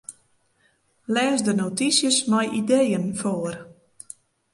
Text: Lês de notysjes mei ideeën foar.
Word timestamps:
Lês 1.13 1.39
de 1.45 1.53
notysjes 1.61 2.17
mei 2.31 2.47
ideeën 2.61 3.05
foar. 3.19 3.55